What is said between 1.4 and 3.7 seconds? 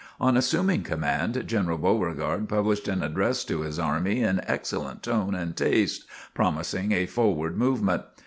General Beauregard published an address to